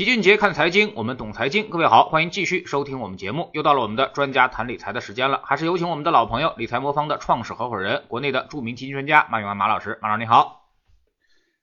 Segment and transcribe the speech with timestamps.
[0.00, 1.68] 齐俊杰看财经，我们懂财经。
[1.68, 3.50] 各位好，欢迎继续收听我们节目。
[3.52, 9.98] 又到了我们的专家谈理财的时间了，还是有请我们的老朋友理财魔方的创始合伙人，国内的著名基金专家马永安马老师。
[10.00, 10.62] 马老师你好，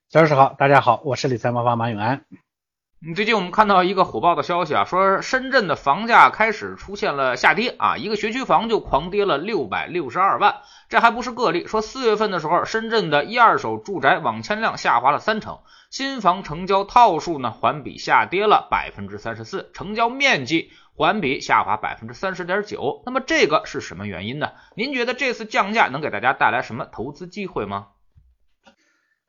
[0.09, 2.25] 小老师好，大家好，我是理财魔方马永安。
[3.03, 10.57] 嗯，最近我们看到一个火爆的消息啊，说深圳的房价开始出现了下跌啊，一个学区房就狂跌了六百六十二万，
[10.89, 11.65] 这还不是个例。
[11.65, 15.59] 说四月份的时候，深圳的一二手住宅网签量下滑了三成，
[15.89, 23.03] 新房成交套数呢环比下跌了百分之三十四，成交面积环比下滑百分之三十点九。
[23.05, 24.51] 那么这个是什么原因呢？
[24.75, 27.87] 您觉得这次降价能给大家带来什么投资机会吗？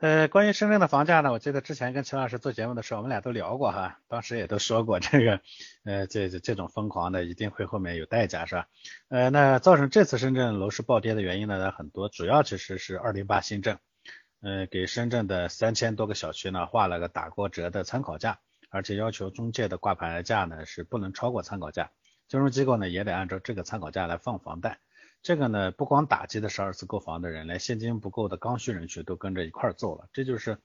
[0.01, 5.41] 呃，关于深圳的房价呢，我记得之前跟陈老师做节目的时候，我们俩都聊过哈，当时也都说过这个，
[5.85, 8.66] 呃，这这种疯狂的一定会后面有代价，是吧？
[9.09, 13.79] 呃，那造成这次深圳楼市暴跌的原因呢很多，主要其实是二零八新政，
[14.41, 21.91] 呃，给深圳的三千多个小区呢画了个打过折的参考价，而且要求中介的挂牌价呢是不能超过参考价，
[22.29, 24.80] 金融机构呢也得按照这个参考价来放房贷。
[25.21, 30.09] 这个呢，不光打击的是二次购房的人，连现金不够的刚需人群都跟着一块儿揍了。
[30.13, 30.59] 这就是，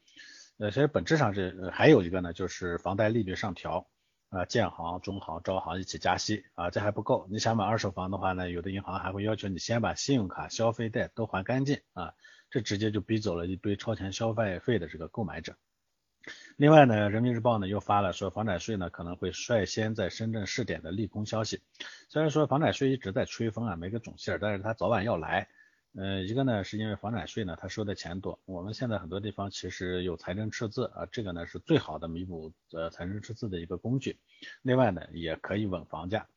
[0.59, 3.87] 呃，其实本质上是还有一个呢，就是房贷利率上调，
[4.29, 7.27] 啊，建行、中行、招行一起加息啊，这还不够。
[7.31, 12.13] 你想买二手房的话呢，有的银行还会要求你先把信用卡、消费贷都还干净啊，
[12.53, 15.55] 这直接就逼走了一堆超前消费费的这个购买者。
[16.55, 21.63] 另外呢，人民日报呢又发了说房产税呢可能会率先在深圳试点的利空消息。
[22.09, 25.49] 虽然说房产税一直在吹风啊，没个准信儿，但是它早晚要来。
[25.95, 34.19] 呃，一个呢是因为房产税呢它收的钱多，我们现在很多地方其实有财政赤字啊，这个呢是最好的弥补呃财政赤字的一个工具。
[34.61, 36.27] 另外呢也可以稳房价。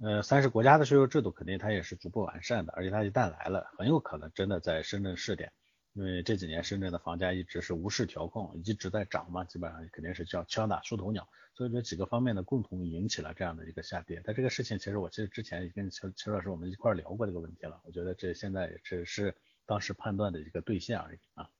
[0.00, 5.52] 呃，三是国家的税收制度肯定它也是逐步完善的，而且它一旦来了，很有可能真的在深圳试点。
[5.94, 14.22] 因为这几年深圳的房价一直是无视调控，一直在涨嘛，基本上肯定是叫敲打出头鸟，所以说几个方面呢共同引起了这样的一个下跌。
[14.24, 19.34] 但这个事情其实我其实之前也跟邱邱老师我们一块聊过这个问题了，我觉得这现在也只是
[19.66, 21.50] 当时判断的一个兑现而已啊。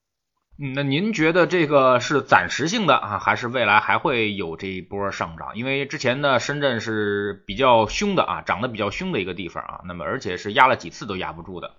[0.61, 5.57] 那您觉得这个是暂时性的啊，还是未来还会有这一波上涨？
[5.57, 11.77] 因为之前呢，深圳是比较凶的啊，涨得比较凶的一个地方啊，那么而且是压了几次都压不住的。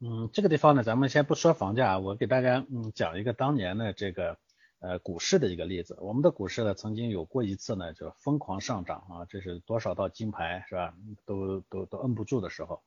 [0.00, 4.36] 嗯，这个地方呢，咱们先不说房价，我给大家嗯讲一个当年的这个
[4.80, 5.96] 呃股市的一个例子。
[6.00, 10.94] 我们的股市呢，曾经有过一次呢，就疯狂上涨啊，这是多少道金牌是吧？
[11.24, 12.82] 都都都摁不住的时候。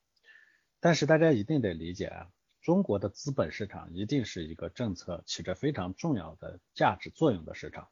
[0.81, 2.27] 但是大家一定得理解啊，
[2.61, 7.89] 中国的资本市场一定是一个政策起着非常重要的价值作用的市场。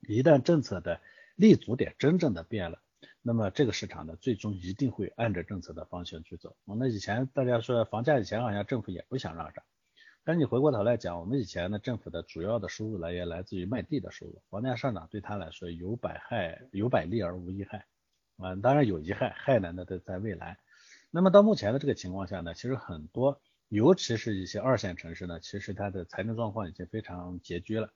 [0.00, 1.00] 一旦政策的
[1.36, 2.80] 立足点真正的变了。
[3.22, 6.56] 那么这个市场呢，最终一定会按着政策的方向去走。
[6.64, 9.64] 那以前大家说房价以前好像政府也不想让涨，
[10.24, 17.86] 但你回过头来讲，我们以前呢，政府的主要的收入来源来自于卖地的收入，房价上涨对他来说有百害有百利而无一害
[18.36, 20.58] 啊，当然有一害，害呢那都在未来。
[21.10, 27.92] 那么到目前的这个情况下呢，其实很多，尤其是一些二线城市呢，其实它的财政状况已经非常拮据了。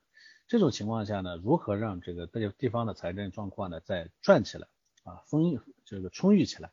[0.46, 4.68] 这种情况下呢，如何让这个这个地方的财政状况呢再转起来？
[5.02, 6.70] 啊，丰这个充裕起来，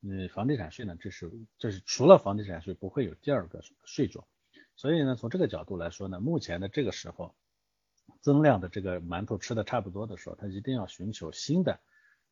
[0.00, 4.24] 嗯，房地产税呢，这是这是除了房地产税不会有第二个税种，
[4.76, 7.34] 所以呢，从这个角度来说呢，目前的这个时候，
[8.20, 11.80] 增量的这个馒头吃的差不多的时候，它一定要寻求新的。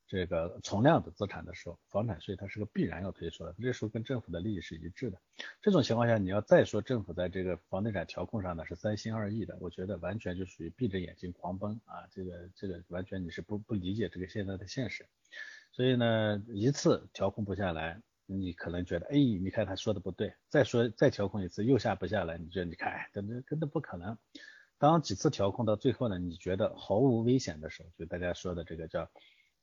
[0.06, 5.18] 这个存量的资产的时候，房产税它是个必然要推出的，这时候跟政府的利益是一致的。
[5.62, 12.06] 这种情况下，你要再说政府在这个房地产调控上呢是三心二意的，我觉得完全就属于闭着眼睛狂奔啊！
[12.10, 15.06] 这个这个完全你是不不理解这个现在的现实。
[15.72, 24.18] 所以呢，一次调控不下来，你可能觉得，哎，你看他说的不对，再说再调控一次又下不下来，你觉得你看，哎，根本根本不可能。
[24.76, 29.10] 当几次调控到最后呢，你觉得毫无危险的时候，就大家说的这个叫。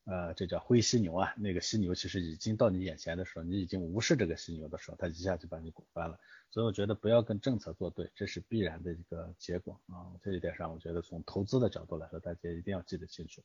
[0.04, 6.20] 呃，这叫灰犀牛啊，那个犀牛其实已经到你眼前的时候，你已经无视这个犀牛的时候，它一下就把你拱翻了。
[6.50, 10.10] 所以我觉得不要跟政策作对，这是必然的一个结果啊。
[10.24, 13.44] 这一点上，我觉得从投资的角度来说，大家一定要记得清楚，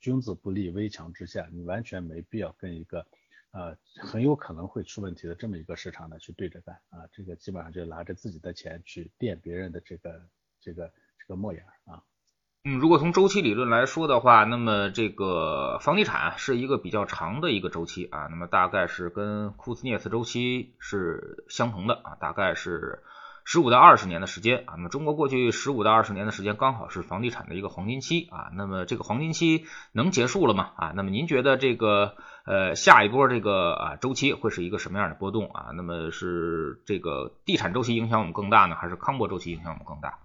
[0.00, 3.06] 君子不立危墙之下，你完全没必要跟一个
[3.52, 7.06] 呃很有可能会出问题的这么一个市场呢去对着干啊。
[7.12, 10.28] 这个基本上就拿着自己的钱去垫别人的这个
[10.60, 12.02] 这个这个墨眼啊。
[12.64, 23.02] 嗯，如果从周期理论来说的话，那么这个房地产是一个比较长的一个周期啊，那么大概是跟库兹涅茨周期是相同的啊，大概是
[23.44, 24.74] 十五到二十年的时间啊。
[24.76, 30.70] 那么中国过去十五到二十年的时间刚好是房地产的一个黄金期啊，那么这个黄金期能结束了吗？
[30.76, 32.14] 啊，那么您觉得这个
[32.46, 35.72] 呃下一波这个啊周期会是一个什么样的波动啊？
[35.74, 40.20] 那么是这个地产周期影响我们更大呢，还是康波周期影响我们更大？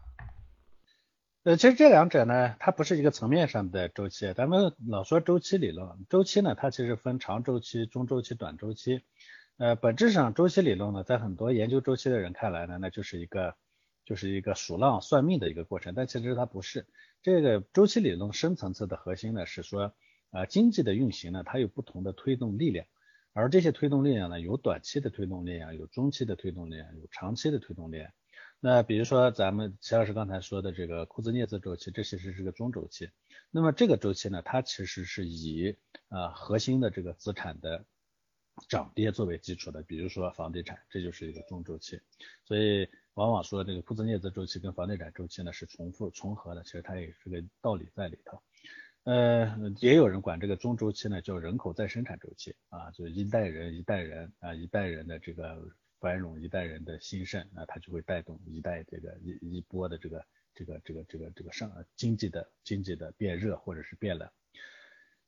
[1.48, 4.34] 呃，其实这两者呢，它不是一个层面上的周期。
[4.34, 9.02] 咱们老说周期理论，周期呢，它其实分长周期、中周期、短周期。
[9.56, 13.56] 呃，本质上周期理论呢，在很多研究周期的人看来呢，那就是一个
[14.04, 15.94] 就是一个数浪算命的一个过程。
[15.96, 16.86] 但其实它不是。
[17.24, 19.94] 这个周期理论深层次的核心呢，是说，
[20.32, 22.86] 呃，经济的运行呢，它有不同的推动力量，
[23.32, 28.12] 而这些推动力量呢，有短期的推动力量，有中期的推动力量，有长期的推动力量。
[28.60, 33.10] 那比如说咱们齐老师刚才说的这个库兹涅茨周期，这其实是个中周期。
[33.52, 35.78] 那么这个周期呢，它其实是以
[36.10, 37.86] 呃核心的这个资产的。
[38.68, 42.02] 涨跌作为基础的，比如说房地产，这就是一个中周期，
[42.44, 48.42] 所以往往说这个库兹涅茨周期跟房地产周期呢是重复重合的，其实它也是个道理在里头。
[49.04, 55.70] 呃，也有人管这个中周期呢叫人口再生产周期啊，就是一代人一代人啊一代人的这个
[56.00, 64.30] 繁荣，一代人的兴盛那，它就会带动一代这个一一波的这个这个这个这个这个上经济的经济的变热或者是变冷。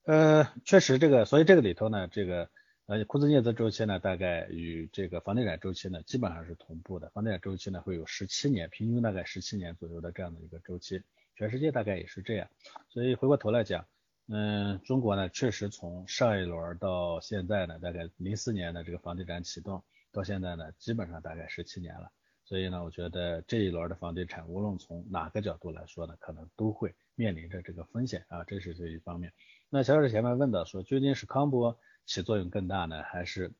[0.03, 2.49] 呃，确实这个，所以这个里头呢这个。
[2.85, 7.07] 呃，库兹涅兹周期呢，大概与这个房地产周期呢，基本上是同步的。
[7.11, 11.03] 房地产周期呢，会有十七年，平均大概十七年左右的这样的一个周期，
[11.35, 12.49] 全世界大概也是这样。
[12.89, 13.85] 所以回过头来讲，
[14.27, 22.11] 嗯，中国呢，确实从上一轮到现在呢，大概零四年的这个房地产启动到现在呢，基本上大概十七年了。
[22.45, 29.31] 所以呢，我觉得这一轮的房地产，无论从哪个角度来说呢，可能都会面临着这个风险啊，这是这一方面。
[29.69, 31.79] 那小史前面问到说，究竟是康波？
[32.05, 33.53] 起作用更大呢，还是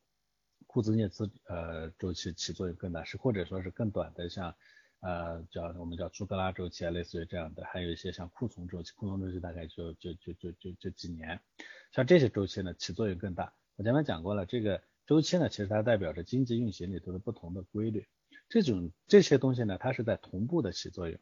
[0.66, 3.04] 库兹涅兹呃周期起作用更大？
[3.04, 4.52] 是或者说是更短的，像
[4.98, 11.40] 呃叫我们叫朱格拉周期啊，类似于这样的，还有一些像库存周期，库存周期大概就就就就就就几年，
[11.92, 13.52] 像这些周期呢起作用更大。
[13.76, 18.06] 我前面讲过了，这个周期呢其实它代表着经济运行里头的不同的规律，
[18.48, 21.18] 这种这些东西呢它是在同步的起作用，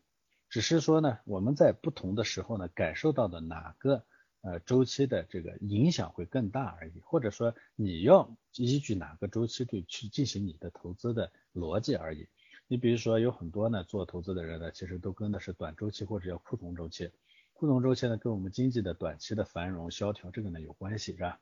[0.50, 4.04] 只是说呢我们在不同的时候呢感受到的哪个。
[4.40, 12.28] 呃，周期的这个影响会更大而已，或者说你要依据哪个周期去去进行你的投资的逻辑而已。
[12.68, 17.10] 你比如说有很多呢做投资的人呢，其实都跟的是短周期或者叫库存周期。
[17.52, 21.40] 库存周期呢跟我们经济的短期的繁荣萧条这个呢有关系，是吧？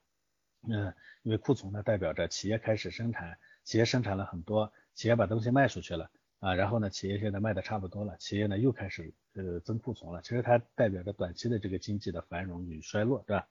[0.68, 6.10] 嗯，因为库存呢代表着企业开始生产，企业生产了很多，企业把东西卖出去了。
[6.38, 13.48] 啊，然后呢，企业现在卖的差不多了，企业呢又开始呃增库存了，其实它代表着短期的这个经济的繁荣与衰落，对吧？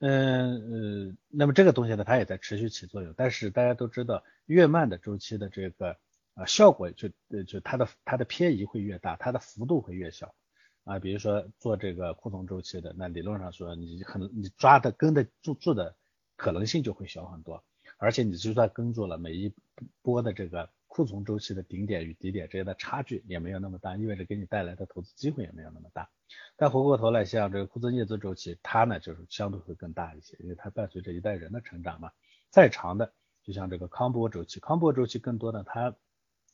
[0.00, 5.96] 嗯呃，那么这个东西呢，它也在持续起作用，但是大家都知道，越慢的周期的这个
[6.34, 7.08] 啊效果就
[7.46, 10.34] 就它的它的偏移会越大，它的幅度会越小
[10.82, 15.94] 啊，比如说做这个库存周期的，那理论上说你很你抓的跟的住住的
[16.38, 17.62] 可能性就会小很多，
[17.98, 19.52] 而且你就算跟住了每一
[20.00, 20.70] 波的这个。
[20.90, 26.08] 库存周期的顶点与底点之间的差距也没有那么大，意味着给你带来的投资机会也没有那么大。
[26.56, 32.10] 但回过头来，像这个库兹涅兹周期，它呢就是相对会更大一些，因为它伴随着一代人的成长嘛。
[32.50, 33.12] 再长的，
[33.44, 35.94] 就像这个康波周期，康波周期更多的它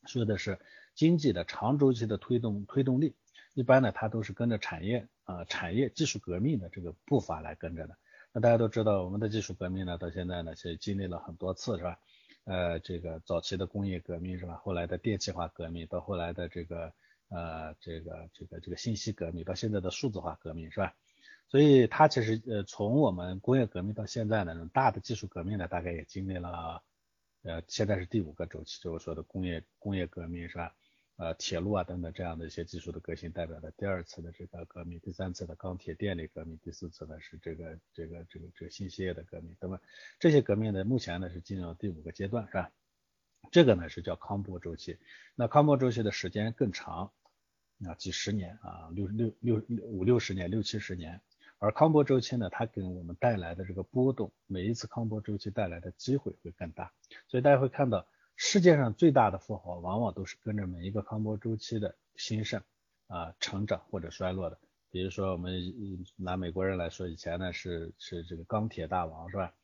[0.04, 0.58] 说的是
[0.94, 3.14] 经济的长周期的推动推动力，
[3.54, 7.96] 一般呢它都是跟着产业啊产业技术革命的这个步伐来跟着的。
[8.36, 12.00] 那大家都知道，我们的技术革命呢到现在呢是经历了很多次，是吧？
[12.42, 14.54] 呃，这个早期的工业革命是吧？
[14.56, 16.92] 后来的电气化革命，到后来的这个
[17.28, 20.96] 呃，这个这个这个信息革命，到现在的数字化革命是吧？
[21.46, 26.82] 所以它其实呃，从我们工业革命到现在呢，大的技术革命呢，大概也经历了
[27.44, 30.74] 呃，现在是第五个周期，就是说的工业工业革命是吧？
[31.16, 39.80] 呃，铁路啊等等这样的一些技术的革新，代表了第二次的这个革命，第三次的钢铁电力革命，第四次呢是这个这个这个这个信息业的革命，那么
[40.18, 42.72] 这些革命呢，目前呢是进入第五个阶段，是吧？
[43.52, 44.98] 这个呢是叫康波周期，
[45.36, 47.12] 那康波周期的时间更长，
[47.86, 51.20] 啊几十年啊六六六五六十年六七十年，
[51.58, 56.92] 而康波周期呢，它给我们带来的这个波动，每一次康波周期带来的机会会更大，
[57.28, 58.04] 所以大家会看到。
[58.36, 62.60] 世界上最大的富豪，往往都是跟着每一个康波周期的兴盛
[63.06, 64.58] 啊成长或者衰落的。
[64.90, 65.60] 比如说，我们
[66.16, 69.54] 拿美国人来说，以前呢是是这个钢铁大王是吧？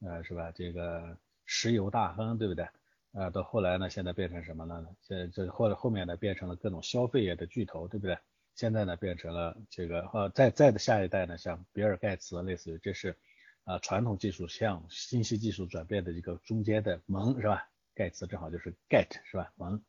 [0.00, 0.52] 呃是吧？
[0.52, 2.68] 这个石油大亨对不对？
[3.12, 4.88] 啊，到后来呢，现在变成什么了呢？
[5.02, 8.18] 现在这后来后面呢变成了各种消费业的巨头，对不对？
[8.54, 13.16] 现在呢变成了这个呃再再的下一代呢，像比尔盖茨，类似于这是
[13.64, 17.68] 啊传统技术向信息技术转变的一个中间的门是吧？
[17.94, 19.52] 盖茨正好就是 get 是吧？
[19.56, 19.82] 王，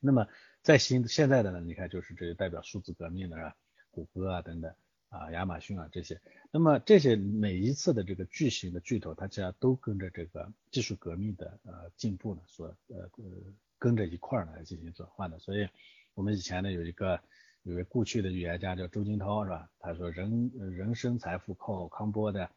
[0.00, 0.26] 那么
[0.62, 3.56] 在新现在的呢，你看就是这个代表数字革命的是吧？
[3.90, 4.74] 谷歌啊等等
[5.10, 13.24] 啊，亚马逊啊这些，那么这些每一次的这个巨型的巨头，它其实都跟着这个技术革命的呃进步呢，所呃呃
[13.78, 15.38] 跟着一块儿呢来进行转换的。
[15.38, 15.68] 所以
[16.14, 17.20] 我们以前呢有一个
[17.64, 19.70] 有位故去的预言家叫周金涛是吧？
[19.78, 22.50] 他说人人生财富靠康波的，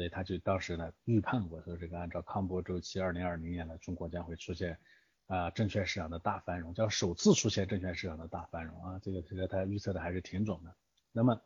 [0.00, 4.78] 所以他就当时呢预判过说这个按照康波周期，二零二零年呢中国将会出现
[5.26, 10.74] 啊证券市场的大繁荣，叫首次出现证券市场的大繁荣啊，这个这个他预测的还是挺准的。
[11.12, 11.42] 那么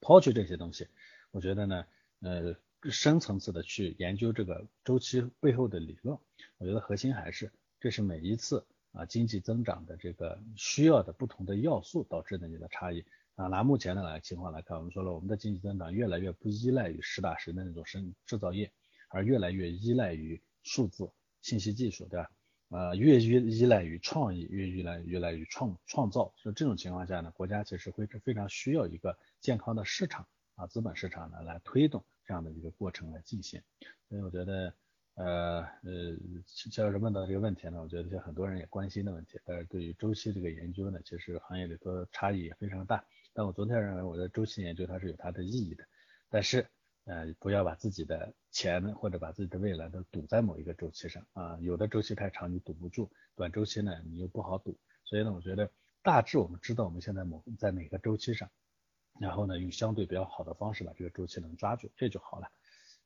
[0.00, 0.88] 抛去这些东西，
[1.30, 1.86] 我觉得呢
[2.22, 2.56] 呃
[2.90, 6.18] 深层次的去研究这个周期背后的理论，
[6.58, 8.66] 我觉得核心还是这是每一次。
[8.92, 13.04] 啊，经济增长的这个需要的不同的要素导致的你的差异
[13.36, 13.46] 啊。
[13.46, 18.70] 拿目前的来情况来看，我们说了，我们的经济增长越来越不依赖于实打实的那种生制造业，
[19.08, 21.08] 而越来越依赖于数字
[21.40, 22.30] 信息技术，对吧？
[22.70, 26.34] 呃，越依依赖于创意，越依赖越来于创创造。
[26.36, 30.26] 所以这种情况下呢，国家其实会非常需要一个健康的市场
[30.56, 33.62] 啊，资本市场呢来推动这样的一个过程来进行。
[34.08, 34.74] 所以我觉得。
[35.18, 36.14] 呃呃，
[36.44, 39.40] 肖老师问到这个问题呢，我觉得是很多人也关心的问题。
[39.46, 43.02] 但是对于周期这个研究呢，其实行业里头差异也非常大。
[43.36, 45.84] 但我昨天认为，我的周期研究它是有它的意义的。
[46.30, 46.66] 但是
[47.04, 51.58] 呃，不要把自己的钱或者把自己的未来都赌在某一个周期上啊。
[51.60, 54.78] 有的周期太长，你赌不住；短周期呢，你又不好赌。
[55.04, 55.70] 所以呢，我觉得
[56.02, 58.50] 大致我们知道我们现在某在哪个周期上，
[59.20, 62.48] 然后呢，用相对比较好的方式把这个周期能抓住，这就好了。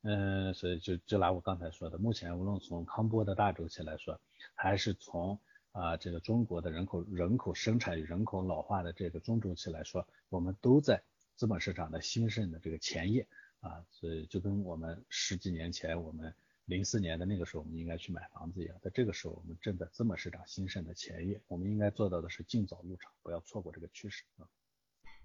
[0.03, 4.21] 嗯，所以就就拿我刚才说的，目前无论从康波的大周期来说，
[4.55, 5.41] 还是从
[5.73, 11.03] 啊这个中国的人口人口生产与人口老化的这个中周期来说，我们都在
[11.37, 13.27] 资本市场的兴盛的这个前夜
[13.61, 16.35] 啊，所以就跟我们十几年前我们
[16.67, 24.47] 零四年的那个时候我们应该去买房子一样，在这个时候我们正在资本市场兴盛的前夜，我们应该做到的是尽早入场，不要错过这个趋势啊。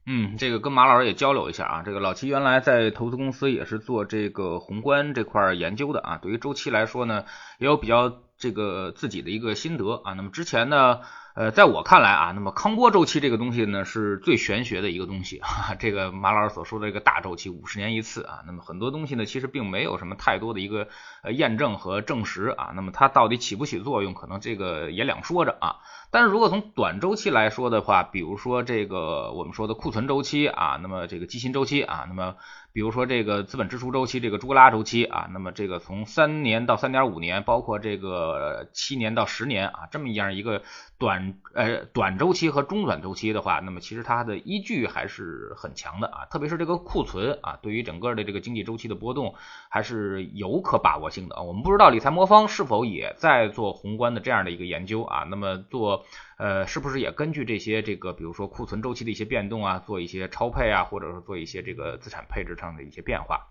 [0.08, 1.84] 嗯，这个跟马老师也交流一下啊。
[1.84, 6.18] 这个老齐原来在投资公司也是做这个宏观这块研究的啊。
[6.20, 7.26] 对于周期来说呢，
[7.58, 10.14] 也有比较这个自己的一个心得啊。
[10.14, 11.02] 那么之前呢。
[11.36, 15.76] 呃，在我看来啊，那么康波周期这个东西呢，是最玄学的一个东西啊。
[15.78, 20.88] 这个马老师所说的这个大周期，五十年一次啊，那么很多东西呢，其实并没有什么太多的一个
[21.24, 22.72] 呃验证和证实啊。
[22.74, 25.76] 那么它到底起不起作用，可能这个也两说着啊。
[26.10, 32.38] 但是如果从短周期来说的话，比如说这个我们说的库存周期啊，那么这个基薪周期啊，那么。
[32.76, 40.62] 比如说这个资本支出周期，这个朱格拉周期啊，那么这个从三年到三点五年，包括这个七年到十年啊，这么一样一个
[40.98, 49.36] 短呃短周期和中短周期的话，那么其实它的依据还是很强的啊，特别是这个库存啊，对于整个的这个经济周期的波动
[49.70, 51.42] 还是有可把握性的啊。
[51.42, 56.06] 我们不知道理财魔方是否也在做宏观的这样的一个研究啊，那么做。
[56.38, 63.48] 呃，是不是也根据这些这个，比如说库存周期的一些变动啊，做一些超配啊，或者说做一些这个资产配置上的一些变化？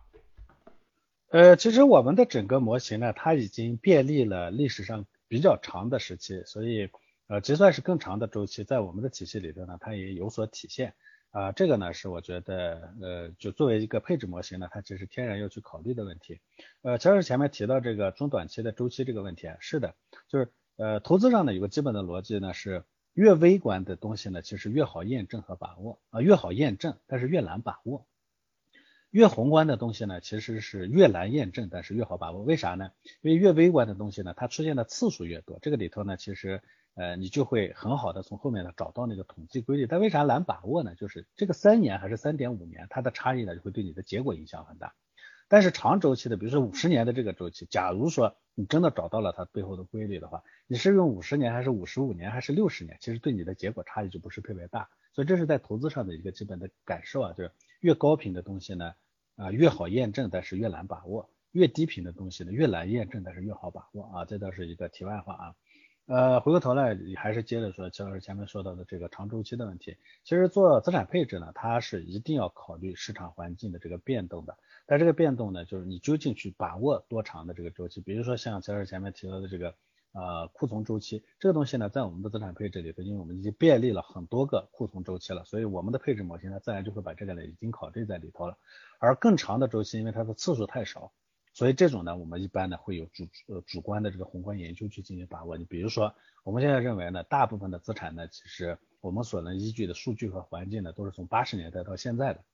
[1.31, 6.91] 呃，其实我们的整个模型呢，它已经便利了历史上比较长的时期，所以
[7.27, 10.95] 呃，就算是更长的周期，在我们的体系里头呢，它也有所体现
[11.31, 11.53] 啊。
[11.53, 16.41] 这个呢，是我觉得呃，就作为一个配置模型呢，它其实天然要去考虑的问题。
[16.83, 19.95] 呃，乔老师前面提到这个中短期的周期这个问题啊，是的，
[20.29, 20.51] 就是。
[20.77, 28.07] 呃，投资上呢有个基本的逻辑呢，是越微观的东西呢，其实越好验证和把握啊，越好验证，但是越难把握；
[29.13, 32.43] 越宏观的东西呢，其实是越难验证，但是越好把握。
[32.43, 32.91] 为啥呢？
[33.21, 36.61] 因为越微观的东西呢，它出现的次数越多，这个里头呢，其实
[36.95, 39.87] 呃你就会很好的从后面呢找到那个统计规律。
[39.87, 40.95] 但为啥难把握呢？
[40.95, 44.95] 就是这个三年还是三点五年，它的差异呢就会对你的结果影响很大。
[45.47, 54.89] 但是长周期的，比如说五十年的这个周期，假如说你真的找到了它背后的规律的话，你是用五十年还是五十五年还是六十年，其实对你的结果差异就不是特别大。
[55.13, 58.95] 所以这是在投资上的一个基本的感受啊，就是越高频的东西呢，
[59.37, 64.25] 啊越好验证，但是越难把握；越低频的东西呢，越难验证，但是越好把握啊。
[64.25, 65.55] 这倒是一个题外话啊。
[66.07, 69.97] 呃，回过头来还是接着说齐老师前面说到的这个长周期的问题。
[70.23, 74.59] 其实做资产配置呢，它是一定要考虑市场环境的这个变动的。
[74.85, 78.03] 但这个变动呢，就是你究竟去把握多长的这个周期？
[78.03, 79.75] 比如说像齐老师前面提到的这个
[80.13, 88.59] 呃库存周期，这个东西呢，在我们的资产配置里头，因为我们已经便利了很多个库存周期了，所以我们的配置模型呢，自然就会把这个呢已经考虑在里头了。
[88.99, 91.13] 而更长的周期，因为它的次数太少，
[91.55, 95.57] 所以这种呢，我们一般呢会有主呃主观的这个宏观研究去进行把握。
[95.57, 102.45] 你比如说，我们现在认为呢，大部分的资产呢，其实我们所能依据的数据和环境呢，都是从八十年代到现在的。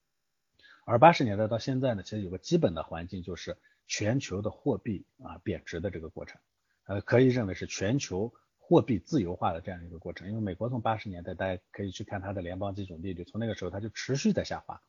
[0.85, 6.39] 而八十年代到现在呢，其实有个基本的环境，就是全球的货币啊贬值的这个过程，
[6.85, 10.29] 呃，可以认为是全球货币自由化的这样一个过程。
[10.29, 14.83] 因为美国从八十年代，大家可以去看它的联邦基准利率，从那个时候它就持续在下滑，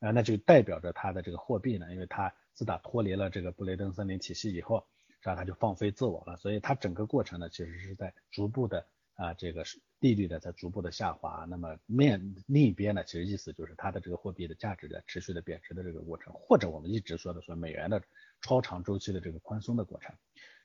[0.00, 4.84] 啊，那就代表着它的这个货币呢，因为它自打脱离了这个布雷登森林体系以后，
[5.20, 8.86] 是吧，它就放飞自我了，所以它整个过程呢，其实是在逐步的。
[9.16, 9.62] 啊这个
[9.98, 18.02] 利率的在逐步的下滑，那么面另一边呢，其实意思就是它的这个货币的价值在持续的贬值的这个过程，或者我们一直说的说美元的
[18.40, 20.14] 超长周期的这个宽松的过程，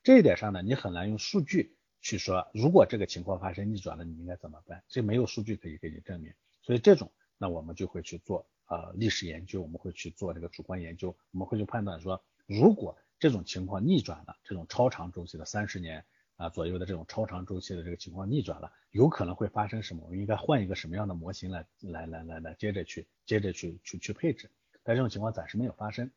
[0.02, 4.82] 这一点上呢，你很难用数据去说，如果这个情况发生逆转了，你应该怎么办？
[4.88, 16.04] 这没有数据可以给你证明，所以这种那我们就会去做啊历史研究，我们会去做这个主观研究，我们会去判断说，如果这种情况逆转了，这种超长周期的三十年
[16.36, 20.02] 啊左右的这种超长周期的这个情况逆转了，有可能会发生什么？
[20.04, 24.50] 我们应该换一个什么样的模型来来来来来接着去接着去去去配置？
[24.82, 26.10] 但这种情况暂时没有发生，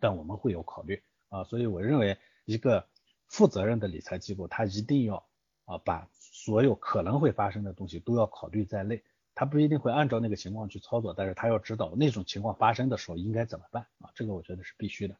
[0.00, 2.86] 但我们会有考虑啊，所以我认为一个
[3.26, 5.26] 负责任的理财机构，它一定要
[5.64, 9.02] 啊把所有可能会发生的东西都要考虑在内，
[9.36, 15.14] 他不一定会按照那个情况去操作，但是他要知道那种情况发生的时候应该怎么办啊，这个我觉得是必须的。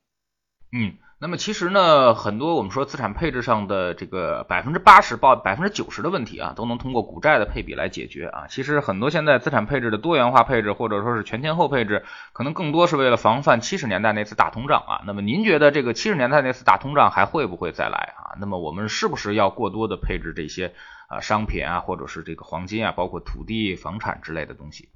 [0.72, 8.46] 嗯，那么其实呢，很多我们说资产配置上的这个百分之八十到百分之九十的问题啊，都能通过股债的配比来解决啊。
[8.48, 15.02] 其实很多现在资产配置的多元化配置，或者说是全天候配置，可能更多是为了防范七十年代那次大通胀啊。
[15.06, 18.34] 那么您觉得这个七十年代那次大通胀还会不会再来啊？
[18.40, 20.74] 那么我们是不是要过多的配置这些
[21.08, 24.88] 啊商品啊，或者是这个黄金啊，包括土地、房产之类的东西？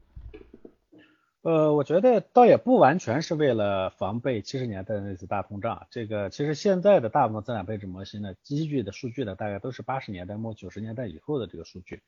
[1.42, 5.86] 呃，我觉得倒也不完全是为了防备七十年代那次大通胀。
[5.90, 12.02] 这个其实现在的大部分资产配置模型呢，依据的数据呢，大概都是八十年代末九十年代以后的这个数据。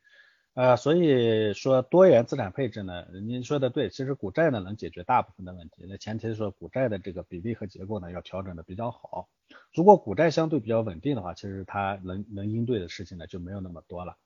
[0.55, 5.87] 呃，所以说多元资产配置呢，您说的对，其实股债呢能解决大部分的问题。
[5.89, 9.31] 那前提是说股债的这个比例和结构呢要调整的比较好。
[9.75, 14.19] 如果股债相对比较稳定的话，其实它能能应对的事情呢就没有那么多了。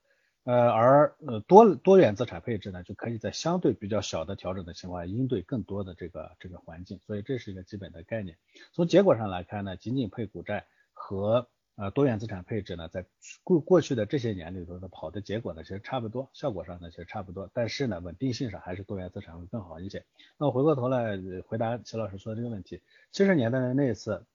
[0.43, 8.37] 呃，而呃多多元资产配置呢，就可以在相对比较小的调整的情况下，应对更多的这个这个环境，所以这是一个基本的概念。
[8.73, 13.05] 从结果上来看呢，仅仅配股债和呃多元资产配置呢，在
[13.43, 20.03] 过过去的这些年里头的跑的结果呢，其实差不多，效果上呢其实差不多，但是呢，稳定性上还是多元资产会更好一些。
[20.37, 21.17] 那我回过头来
[21.47, 22.81] 回答齐老师说的这个问题，
[23.13, 24.25] 七十年代的那一次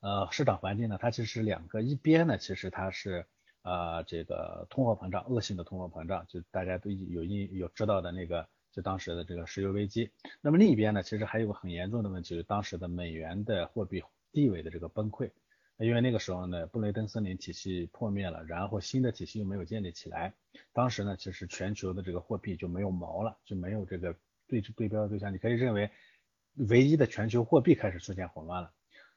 [0.00, 3.26] 呃市场环境呢，它其实两个，一边呢其实它是。
[3.62, 10.10] 呃，这个通货膨胀，恶性的通货膨胀，就大家都有印有知道的那个，就当时的这个石油危机。
[10.40, 15.30] 那么另一边呢，其实还有个很严重的问题，就是当时的美元的货币地位的这个崩溃。
[15.80, 20.34] 因为那个时候呢，布雷登森林体系破灭了，然后新的体系又没有建立起来。
[20.74, 24.14] 当时呢，其实全球的这个货币就没有锚了，就没有这个
[24.46, 25.32] 对对标的对象。
[25.32, 25.90] 你可以认为，
[26.54, 28.70] 唯一的全球货币开始出现混乱了。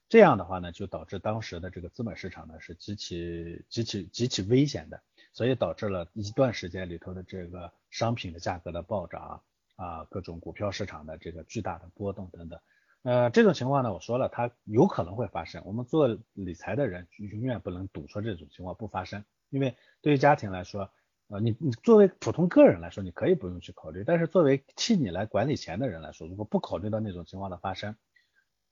[0.07, 5.01] 这样的话呢，就导致当时的这个资本市场呢是极其极其极其危险的，
[5.33, 9.43] 所以导致了一段时间里头的这个商品的价格的暴涨
[9.75, 12.57] 啊，各种股票市场的这个巨大的波动等等。
[13.03, 15.61] 呃，这种情况呢，我说了，它有可能会发生。
[15.65, 20.89] 我们做理财的人永远不能赌说这种情况不发生，因为对于家庭来说，
[21.27, 27.95] 呃，你你作为普通个人来说，你可以不用去考虑，但是作为替你来管理钱的人来说，如果不考虑到那种情况的发生，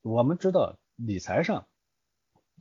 [0.02, 0.78] 我们知道。
[0.98, 1.66] 理财上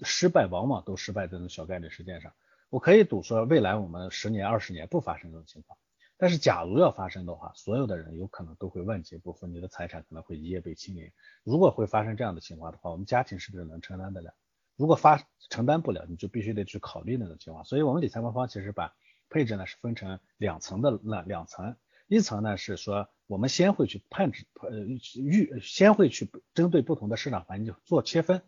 [0.02, 2.33] 失败往往都失败在这种小概率事件上。
[2.70, 5.78] 我可以赌说未来我们十年二十年不发生这种情况，
[6.20, 11.11] 但是假如要发生的话，所有的人有可能都会万劫不复，你的财产可能会一夜被清零。
[11.44, 14.35] 如果会发生这样的情况的话，我们家庭是不是能承担得了？
[14.76, 17.64] 如果发承担不了，你就必须得去考虑那种情况。
[17.64, 18.94] 所以，我们理财官方其实把
[19.30, 23.09] 配置呢是分成两层的，那两层，一层呢是说。
[23.30, 24.80] 我们先会去判制，呃
[25.14, 28.42] 预先会去针对不同的市场环境做切分，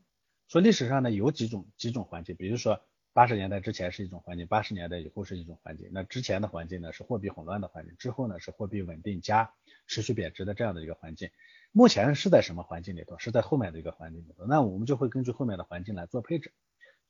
[0.48, 2.80] 说历史上呢有几种几种环境，比如说
[3.14, 9.53] 八十年代之前是一种环境，八十年代以后是一种环境，那之前的环境呢是货币混乱的环境，之后呢是货币稳定加
[9.87, 11.31] 持续贬值的这样的一个环境，
[11.72, 13.18] 目前是在什么环境里头？
[13.18, 16.53] 是在后面的一个环境里头，那我们就会根据后面的环境来做配置，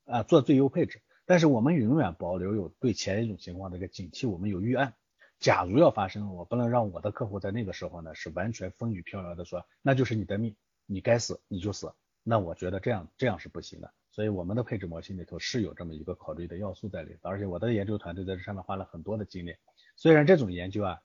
[0.04, 4.94] 啊做最优配置，但是我们永远保留有对前一种情况的一个警惕，我们有预案。
[5.38, 11.92] 假如要发生，我不能让我的客户在那个时候呢是完全风雨飘摇的说，那就是你的命，你该死你就死。
[12.24, 13.92] 那我觉得这样这样是不行的。
[14.12, 19.56] 所以我们的配置模型里头是有这么一个考虑的要素在里头，而且我的研究团队在这上面花了很多的精力。
[19.96, 21.02] 虽然这种研究啊，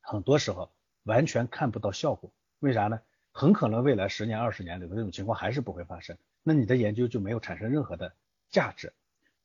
[0.00, 0.70] 很多时候
[1.02, 3.00] 完全看不到效果，为啥呢？
[3.32, 8.14] 很可能未来十年二十年里头这种情况还是不会发生，那你的研究就没有产生任何的
[8.50, 8.92] 价值。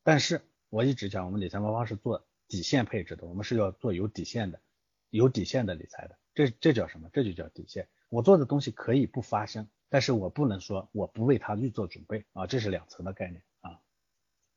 [0.04, 2.24] 但是我一直讲，我们理财魔方是做。
[2.48, 4.58] 底线配置的，我们是要做有底线的、
[5.10, 7.08] 有底线的理财的，这这叫什么？
[7.12, 7.86] 这就叫底线。
[8.08, 13.76] 我做的东西可以不发生，但是我不能说我不为他预做准备啊，这是两层的概念啊。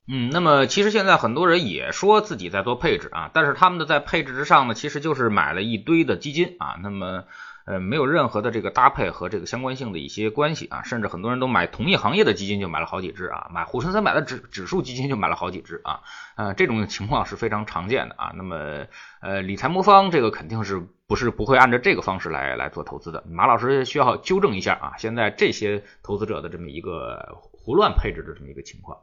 [0.07, 6.77] 嗯，那么其实现在很多人也说自己在做配置啊，但是他们的在配置之上呢，其实就是买了一堆的基金啊。
[6.81, 7.25] 那么
[7.65, 16.01] 呃，没有任何的这个搭配和这个相关性的一些关系啊，甚至很多人都买同一行业的基金就买了好几只啊，买沪深三百的指指数基金就买了好几只啊，
[16.35, 18.33] 呃，这种情况是非常常见的啊。
[18.35, 18.87] 那么，
[19.21, 23.23] 呃，理财魔方这个肯定是不是不会按照这个方式来来做投资的？
[23.27, 28.97] 马老师需要纠正一下啊，现在这些投资者的这么一个胡乱配置的这么一个情况。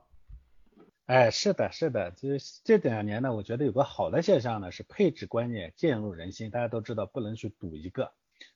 [1.07, 6.51] 哎，是的，是的，就是这两年呢，我觉得有个好的现象呢，是配置观念渐入人心。
[6.51, 8.13] 大家都知道，不能去赌一个，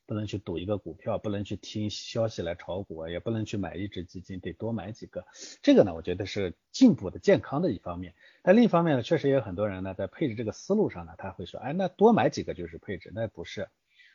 [0.06, 5.26] 不能去赌一个股票，不能去听消息来炒股，也不能去买一只基金，得多买几个。
[5.62, 8.14] 这个呢，我觉得是进步的、健康的一方面。
[8.42, 13.68] 但另一方面呢，确实也有很多人呢，在配置这个思路上呢，他会说，哎，那多买几个就是配置，那不是。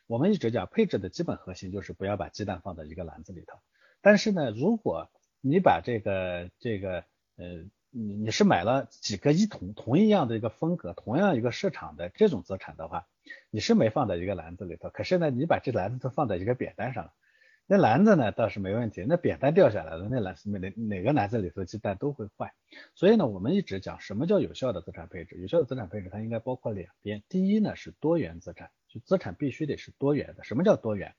[0.06, 3.58] 我们一直讲，配置的基本核心就是不要把鸡蛋放在一个篮子里头。
[4.00, 7.04] 但是呢，如果你把这个这个
[7.36, 7.64] 呃。
[7.92, 13.08] 你你是买了几个一同同一样的一个风格，同样一个市场的这种资产的话，
[13.50, 14.90] 你是没放在一个篮子里头。
[14.90, 17.12] 可是呢，你把这篮子都放在一个扁担上了，
[17.66, 22.52] 那篮子呢倒是没问题，那扁担掉下来了，那篮子哪哪个篮子里头鸡蛋都会坏。
[22.94, 25.36] 所以呢，我们一直讲什么叫有效的资产配置？
[25.40, 30.44] 有效的资产配置它应该包括两边，第一呢是多元资产，就资产必须得是多元的。
[30.44, 31.14] 什么叫多元？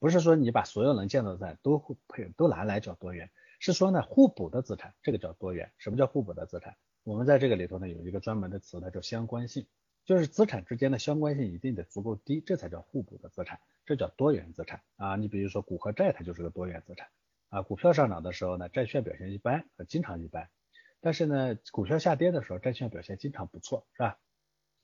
[0.00, 1.78] 不是说你把所有能见到的资产都
[2.08, 3.30] 配都拿来叫多元。
[3.60, 5.72] 是说呢，互补的资产，这个叫多元。
[5.78, 6.74] 什么叫互补的资产？
[7.04, 9.66] 我们在这个里头呢，有一个专门的词，它叫相关性，
[10.04, 15.16] 就是资产之间的相关性一定得足够低，这才叫互补的资产，这叫多元资产啊。
[15.16, 17.08] 你比如说股和债，它就是个多元资产
[17.48, 17.62] 啊。
[17.62, 20.48] 股票上涨的时候呢，债券表现一般，经常一般；
[21.00, 24.18] 但是呢，股票下跌的时候，债券表现经常不错，是吧？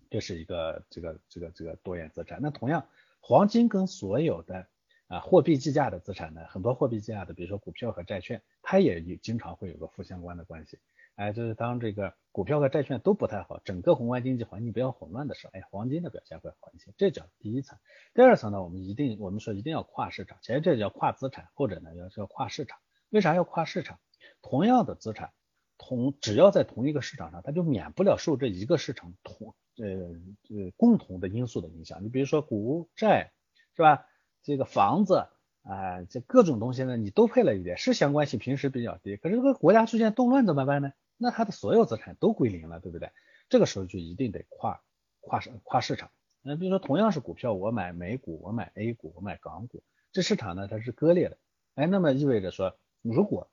[0.09, 2.41] 这是一个这个这个这个多元资产。
[2.43, 2.89] 那同样，
[3.21, 4.67] 黄金跟所有的
[5.07, 10.79] 啊，货币计价的资产呢，很多货币计价的，比如说股票和债券，它也经常会有个负相关的关系。
[11.21, 16.95] 哎，就是当这个股票和债券都不太好，整个宏观经济环境比较混乱的时候，哎，黄金的表现会好一些。
[16.97, 17.79] 这叫第一层。
[18.15, 22.79] 第二层呢，我们一定我们说一定要跨市场，其实这叫跨资产，或者呢要叫跨市场。
[23.11, 23.99] 为啥要跨市场？
[24.41, 25.33] 同样的资产，
[25.77, 32.03] 同只要在同一个市场上，它就免不了受这一个市场同呃呃共同的因素的影响。
[32.03, 33.35] 你比如说股债，
[33.77, 34.07] 是吧？
[34.43, 35.27] 这个房子
[35.65, 39.19] 啊，这各种东西呢，你都配了一点，是相关性平时比较低。
[39.19, 40.93] 可是这个国家出现动乱怎么办呢？
[41.23, 43.11] 那它的所有资产都归零了，对不对？
[43.51, 44.81] 这个时候就一定得跨
[45.21, 46.11] 跨市跨市场。
[46.41, 51.37] 那比如说同样是股票，我买美股，我买 A 股，我买港股，这市场呢它是割裂的。
[51.75, 53.51] 哎，那么意味着说，如果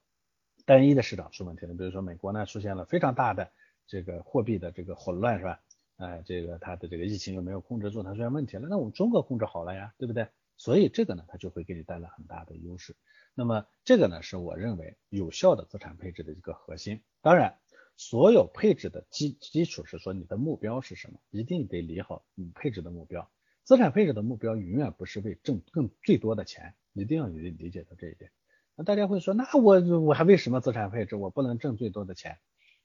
[0.65, 3.51] 单一的市场出问题了，比如说美国呢出现了非常大的
[3.85, 5.59] 这个货币的这个混乱，是吧？
[5.97, 10.27] 哎，这个它的这个疫情又没有控制住，它出现问题了，那我们中国控制好了呀，对不对？
[10.57, 12.95] 所以这个呢，它就会给你带来很大的优势。
[13.33, 17.03] 那么这个呢，是我认为有效的资产配置的一个核心。
[17.21, 17.59] 当然，
[17.95, 23.29] 所有配置的基基础是说你的目标是什么，一定得理好你配置的目标。
[23.63, 28.31] 资产配置的目标永远不是为挣更最多的钱，一定要理理解到这一点。
[28.75, 31.15] 那大家会说，那我我还为什么资产配置？
[31.15, 32.39] 我不能挣最多的钱？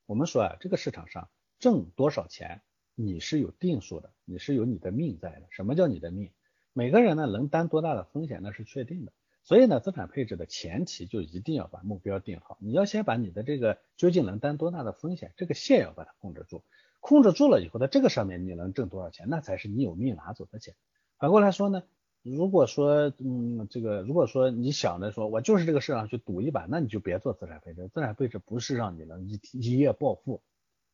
[0.07, 2.63] 我们说啊，这个市场上挣多少钱，
[2.95, 5.47] 你是有定数的，你是有你的命在的。
[5.51, 6.33] 什么叫你的命？
[6.75, 9.13] 每个人呢能担多大的风险那是确定的，
[9.45, 16.63] 所以呢资产配置的前提就一定要把目标定好，你要先把你的这个究竟能担多大的风险这个线要把它控制住，
[17.01, 20.75] 控制住了以后，在这个上面你能挣多少钱，那才是你有命拿走的钱。
[21.19, 21.83] 反过来说呢，
[22.23, 30.43] 如果说嗯这个如果说你想着说我就是这个市场去赌一把，那你就别做资产配置，资产配置不是让你能一一夜暴富，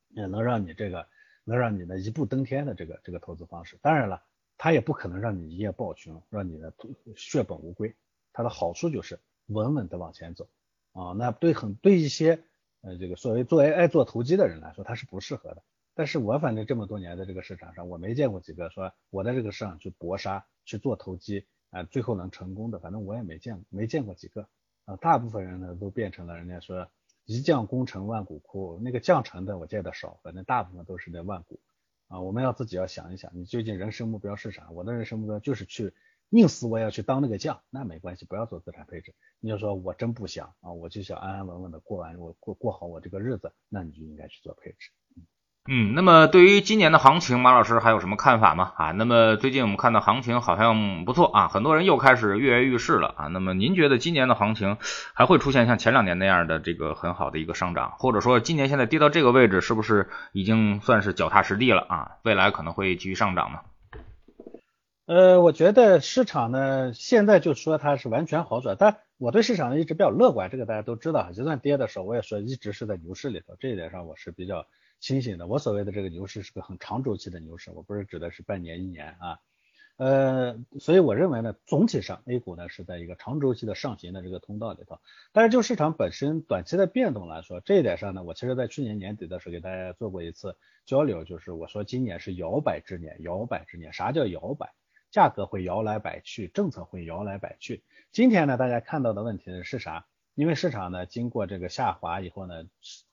[0.08, 1.06] 也能让你这个
[1.44, 3.78] 能让你呢一步登天的这个这个投资方式。
[3.80, 4.24] 当然了。
[4.58, 6.72] 它也不可能让你一夜暴穷，让你呢
[7.16, 7.94] 血本无归。
[8.32, 10.48] 它的好处就是稳稳的往前走
[10.92, 11.12] 啊。
[11.16, 12.42] 那对很对一些
[12.82, 15.62] 呃这个所谓做爱爱做投机的人来说，它是不适合的。
[15.94, 24.48] 但是我反正这么多年在这个市场上，我没见过几个说我在这个市场去搏杀去做投机啊，最后能成功的，反正我也没见没见过几个
[24.84, 24.96] 啊。
[24.96, 26.88] 大部分人呢都变成了人家说
[27.24, 31.60] 一将功成万骨枯，那个将成的我见的少，反正大部分都是那万骨。
[32.08, 34.70] 啊，我们要自己要想一想，你究竟人生目标是啥？
[34.70, 35.94] 我的人生目标就是去
[36.30, 39.14] 宁死我也要去当那个将，那没关系，不要做资产配置。
[39.40, 44.90] 你就说我真不想啊，我就想安安稳稳的过完我过过好我这个日子，那你就应该去做配置。
[45.70, 48.72] 嗯，那么对于今年的行情，马老师还有什么看法吗？
[48.76, 53.26] 啊，那么最近我们看到行情好像不错啊，很多人又开始跃跃欲试了啊。
[53.26, 54.78] 那么您觉得今年的行情
[55.12, 62.12] 还会出现像前两年那样的这个很好的一个上涨，或者说今年现在跌到这个位置，是不是已经算是脚踏实地了啊？
[62.22, 63.58] 未来可能会继续上涨呢？
[65.04, 74.64] 呃，我觉得市场呢，现在就说它是完全好转，但我对市场一直比较乐观，这个大家都知道，就算跌的时候，我也说一直是在牛市里头，这一点上我是比较。
[75.00, 79.40] 清醒的，我所谓的这个牛市是个很长周期的牛市，我不是指的是半年一年啊，
[79.96, 84.98] 呃，所以我认为呢，总体上 A 股呢是在一个长周期的上行的这个通道里头。
[85.32, 94.72] 但是就市场本身短期的变动来说，这一点上呢，我其实在去年年底的时候给大家做过一次交流，就是我说今年是摇摆之年，摇摆之年，啥叫摇摆？
[95.10, 97.82] 价格会摇来摆去，政策会摇来摆去。
[98.12, 100.06] 今天呢，大家看到的问题是啥？
[100.34, 102.64] 因为市场呢经过这个下滑以后呢，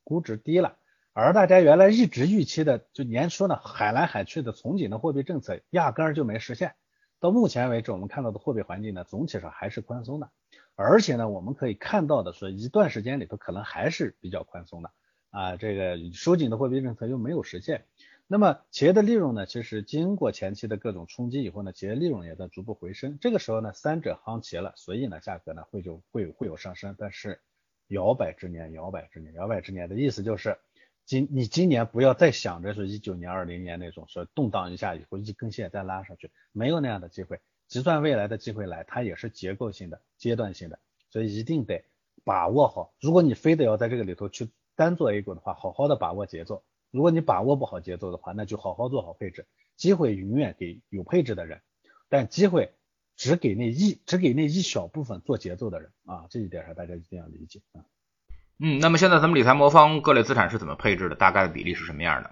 [0.04, 0.78] 估值低了，
[1.18, 6.76] 而大家原来一直预期的就年初呢海来海去的从紧的货币政策压根儿就没实现。
[7.22, 10.30] 到目前为止，我们看到的货币环境呢总体上还是宽松的，
[10.76, 14.92] 而且呢我们可以看到的是一段时间里头可能还是比较宽松的
[15.30, 17.86] 啊，这个收紧的货币政策又没有实现。
[18.28, 23.18] 那么企业的利润呢，其实经过前期的各种冲击以后呢，企业利润也在逐步回升。
[23.22, 26.94] 这个时候呢，三者夯齐了，所以呢，价格呢会就会会有上升。
[27.00, 27.40] 但是
[27.88, 30.58] 摇摆之年，摇摆之年，摇摆之年的意思就是
[31.06, 37.40] 今你今年不要再想着是一九年、二零年那种说动荡一下以后一根线再拉上去，没有那样的机会。
[37.68, 41.86] 就算未来的机会来，它也是结构性的、阶段性的，所以一定得
[42.24, 42.94] 把握好。
[43.00, 46.64] 如果你非得要在这个里头去单做 A 股的话，好好的把握节奏。
[46.92, 49.48] 如果你把握不好节奏的话，那就好好做好配置。
[49.76, 51.62] 机会永远给有配置的人，
[52.10, 52.74] 但机会
[53.16, 57.86] 只给那一只给那一小部分做节奏的人啊，这一点上大家一定要理解啊。
[58.58, 61.16] 嗯，那么现在咱们理财魔方各类资产是怎么配置的？
[61.16, 62.32] 大概的比例是什么样的？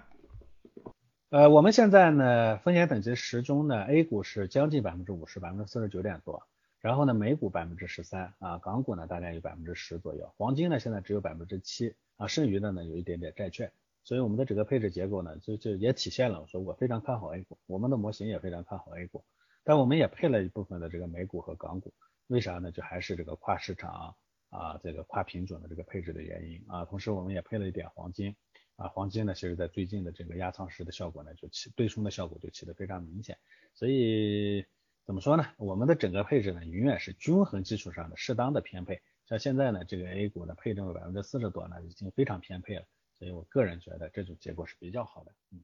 [1.28, 6.46] 呃，我们现在呢，风险等级十中呢，A 股是将近百分之五十，百分之四十九点多，
[6.80, 13.70] 然后呢，美股百分之十三啊，港股呢大概有百分之十左右，黄金呢现在只有百分之七啊，剩余的呢有一点点债券。
[14.02, 19.24] 所以我们的整个配置结构呢，就就也体现了我说我非常看好 A 股，我们的模型也非常看好 A 股，
[19.62, 21.92] 但我们也配了一部分的这个美股和港股，
[22.28, 22.70] 为啥呢？
[22.70, 24.14] 就还是这个跨市场
[24.54, 26.84] 啊，这个跨品种的这个配置的原因啊。
[26.84, 28.36] 同时我们也配了一点黄金
[28.76, 33.36] 啊，黄金呢，其实在最近的这个压舱石的效果呢，就起对冲的效果就起得非常明显。
[33.74, 34.64] 所以
[35.04, 35.44] 怎么说呢？
[35.58, 39.02] 我们的整个配置呢，永远是均衡基础上的适当的偏配。
[39.26, 42.86] 像现在呢，这个 A 股的配重百分之四十多呢，已经非常偏配了。
[43.18, 45.60] 所以我个人觉得这种结果是比较好的，嗯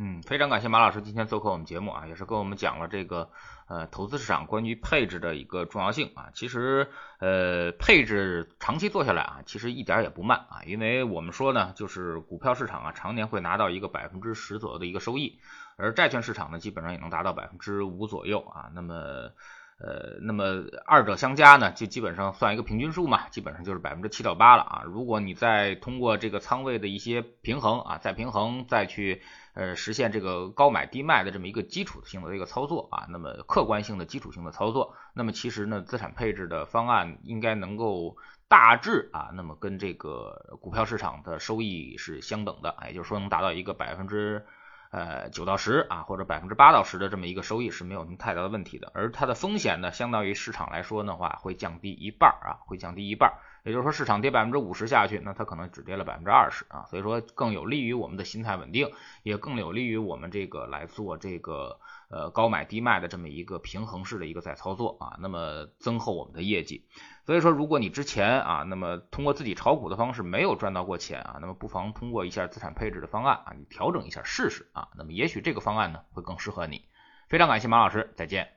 [0.00, 3.30] 嗯，非常感谢马老师今天做客我们节目啊，也是跟我们讲了这个
[3.66, 6.30] 呃投资市场关于配置的一个重要性啊。
[6.34, 15.40] 其实呃配置长期做下来啊，其实一点也不慢啊，因为我们说呢，就是股票市场啊常年会拿到一个百分之十左右的一个收益，
[15.76, 18.70] 而债券市场呢基本上也能达到百分之五左右啊。
[18.72, 19.32] 那么
[19.80, 24.82] 呃，那么二者相加呢，就基本上算一个平均数嘛，基本上就是百分之七到八了啊。
[24.84, 29.22] 如果你再通过这个仓位的一些平衡啊，再平衡，再去
[29.54, 38.16] 呃实现这个高买低卖的这么一个基础性的一个操作啊，那么客观性的基础性的操作，那么其实呢，资产配置的方案应该能够
[38.48, 44.44] 大致啊，那么跟这个股票市场的收益是相等的，也就是说能达到一个百分之。
[44.90, 53.36] 呃，九到十啊，或者百分之八到十的这么一个收益是没有什么太大的问题的，而它的风险呢，相当于市场来说的话，会降低一半儿啊，会降低一半儿。
[53.64, 58.90] 也就是说，市场跌百分之五十下去，那它可能只跌了百分之二十啊，所以说更有利于我们的心态稳定，
[59.22, 66.86] 也更有利于我们这个来做这个呃高买低卖的这么一个平衡式的一个再操作啊，那么增厚我们的业绩。
[67.28, 76.86] 所以说，如果你之前啊，那么通过自己炒股的方式没有赚到过钱啊，那么不妨通过一下资产配置的方案啊，你调整一下试试啊，那么也许这个方案呢会更适合你。
[77.28, 78.48] 非常感谢马老师，再见。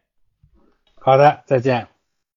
[1.02, 2.01] 好的，再见。